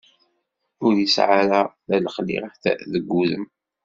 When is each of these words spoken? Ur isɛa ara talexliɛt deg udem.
Ur 0.85 0.93
isɛa 1.05 1.33
ara 1.41 1.61
talexliɛt 1.87 2.63
deg 2.93 3.05
udem. 3.21 3.45